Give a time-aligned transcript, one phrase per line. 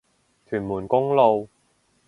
[0.47, 1.47] 屯門公路